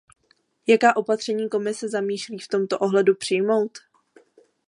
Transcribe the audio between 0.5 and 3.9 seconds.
Jaká opatření Komise zamýšlí v tomto ohledu přijmout?